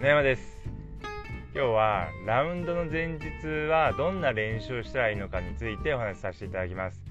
[0.00, 0.56] 野山です。
[1.52, 7.02] 今日はラウンドの前日はどんな練習をしたらいいのかについてお話しさせていただきます。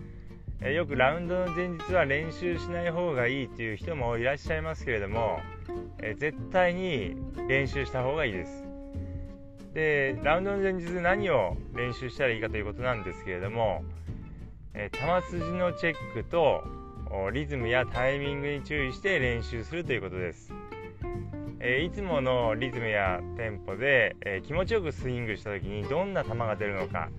[0.62, 5.42] えよくラウンドの前日は練習しない方がいいという人もいらっしゃいますけれども
[6.02, 7.18] え絶対に
[7.50, 8.64] 練習した方がいいです。
[9.74, 13.84] でラウンドの前日何を練習したらいいかということなんですけれども
[14.74, 16.64] え球筋のチェックと
[17.34, 20.54] リズムやタイミングに注意して練習するということです、
[21.70, 27.10] えいつものリズムやテンポで、え気持ちよくスイングした時にどんな球が出るのか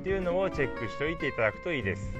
[0.00, 2.12] っていうのをチェックしておいていただくといいです。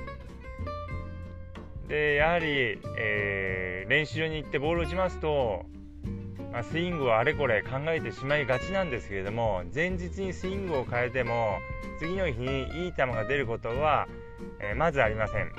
[1.89, 5.67] でやはり、えー、練習場に行ってボールを打ちますと、
[6.53, 11.59] まあ、スイングをあれこれ考えてしまいがちなんですけれども前日にスイングを変えても
[11.99, 14.07] 次の日にいい球が出ることは、
[14.61, 15.51] えー、まずありません。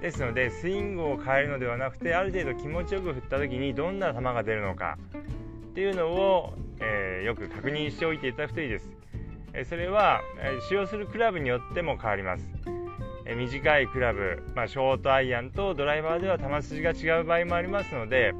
[0.00, 4.96] ですのでスイングを変えるのではなくてある程度気持ちよく振った時にどんな球が出るのか
[5.76, 8.88] っていうのを、えー、よく確認しておいていただくといいです、
[9.52, 12.50] えそれは、え使用するクラブによっても変わります、
[13.26, 18.32] え短いクラブ、まあ、ショートアイアンとドライバーでは球筋が違う場合もありますので、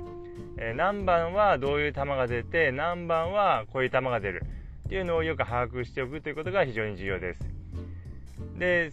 [0.57, 4.43] え何番はどういう球が出て何番はこういう球が出る
[4.87, 7.41] っていうのをよく把握しておくということが非常に重要です。
[8.59, 8.93] で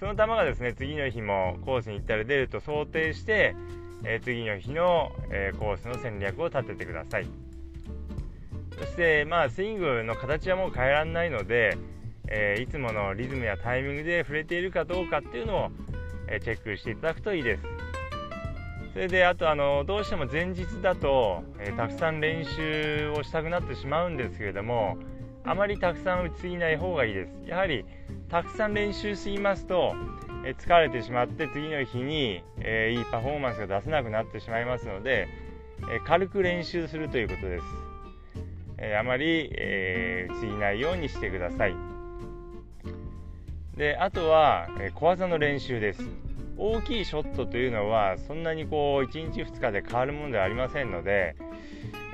[0.00, 3.54] その球がですね次の日もコースに行ったら出ると想定して、
[4.02, 7.45] えー、次の日の、えー、コースの戦略を立ててください。
[8.78, 11.78] そしてまあスイングの形はもう変えられないので、
[12.28, 15.70] えー、いつものリズムやタイミングで触れているかどうかっていうのを、
[16.28, 17.62] えチェックしていただくといいです。
[18.92, 24.96] それであとあのどうしても前日だと、えたくさん練習をしたくなってしまうんですけれども
[25.44, 27.32] あまりたくさん打ちすぎない方がいいです。
[27.46, 27.84] やはり
[28.28, 29.94] たくさん練習しますと、
[30.44, 35.28] え疲れてしまって次の日に、えいいパフォーマンスが出せなくなってしまいますので、
[35.92, 37.64] え軽く練習するということです、
[38.78, 41.74] えあまり、え打ちすぎないようにしてください。
[43.76, 46.02] であとは、え小技の練習です。
[46.58, 51.36] 大きいショットというのはそんなにこう1日2日で変わるものではありませんので、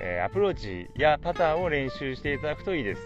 [0.01, 3.01] えアプローチやパターを練習していただくといいです。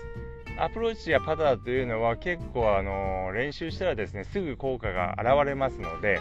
[0.59, 6.19] アプローチやパターというのは結構あの練習したらですねすぐ効果が現れますので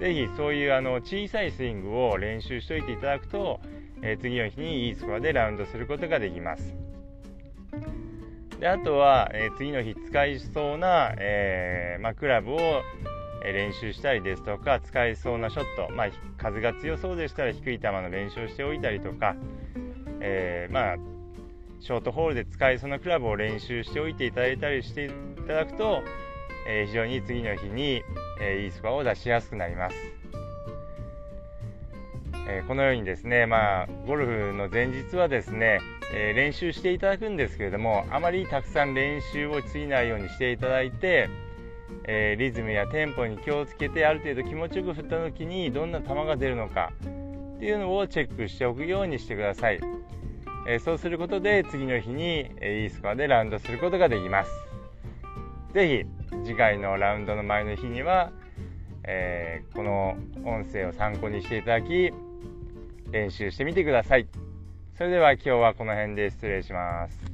[0.00, 3.60] ぜひそういうあの小さいスイングを練習しておいていただくと、
[4.06, 6.76] え、次の日にいいスコアでラウンドすることができます。
[8.60, 12.82] であとは、え、次の日使いそうな、えー、ま、クラブを
[13.42, 16.06] 練習したりですとか使いそうなショット、まあ、
[16.38, 19.36] 風が強そうでしたら低い球の練習をしておいたりとか、
[20.20, 20.96] えまあ
[21.80, 25.10] ショートホールで使いそうなクラブを練習しておいていただいたりしてい
[25.46, 26.02] ただくと、
[26.66, 28.02] えー、非常に次の日に、
[28.40, 29.96] えー、いいスコアを出しやすくなります、
[32.46, 35.80] えー、このようにですね、まあ、ゴルフの前日はですね、
[36.12, 41.28] え練習していただくんですけれどもあまりたくさん練習をしすぎないようにしていただいて、
[42.06, 46.92] えリズムやテンポに気をつけてある程度気持ちよく振った時にどんな球が出るのか
[47.56, 49.80] っていうのをチェックしておくようにしてください。
[50.66, 54.50] えそうすることで次の日に、えいいスコアでラウンドすることができます
[55.74, 56.06] 是非
[56.44, 58.32] 次回のラウンドの前の日には、
[59.04, 62.12] えー、この音声を参考にしていただき
[63.14, 64.26] 練習してみてください。
[64.98, 67.33] それでは今日はこの辺で失礼します。